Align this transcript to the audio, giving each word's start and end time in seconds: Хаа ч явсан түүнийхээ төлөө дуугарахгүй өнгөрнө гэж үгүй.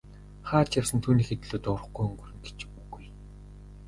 Хаа 0.49 0.63
ч 0.69 0.71
явсан 0.79 0.99
түүнийхээ 1.03 1.37
төлөө 1.41 1.59
дуугарахгүй 1.61 2.05
өнгөрнө 2.07 2.39
гэж 2.45 2.57
үгүй. 2.79 3.05